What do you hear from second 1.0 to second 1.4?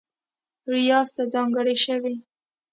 ته